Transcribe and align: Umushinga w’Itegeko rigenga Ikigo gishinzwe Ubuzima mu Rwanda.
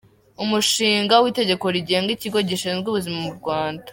Umushinga 0.43 1.13
w’Itegeko 1.23 1.65
rigenga 1.75 2.09
Ikigo 2.13 2.39
gishinzwe 2.49 2.85
Ubuzima 2.89 3.17
mu 3.25 3.31
Rwanda. 3.39 3.87